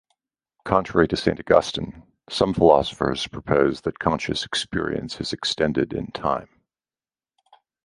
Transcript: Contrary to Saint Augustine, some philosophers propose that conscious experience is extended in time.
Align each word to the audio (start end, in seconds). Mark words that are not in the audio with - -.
Contrary 0.65 1.07
to 1.07 1.15
Saint 1.15 1.39
Augustine, 1.39 2.01
some 2.27 2.55
philosophers 2.55 3.27
propose 3.27 3.81
that 3.81 3.99
conscious 3.99 4.43
experience 4.43 5.21
is 5.21 5.31
extended 5.31 5.93
in 5.93 6.07
time. 6.11 6.49